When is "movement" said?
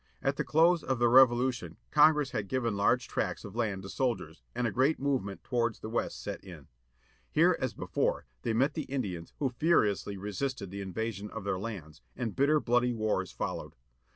4.99-5.43